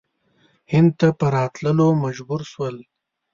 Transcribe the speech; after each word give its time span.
هند 0.71 0.91
ته 0.99 1.07
په 1.19 1.25
راتللو 1.35 1.87
مجبور 2.03 2.41
شول. 2.51 2.75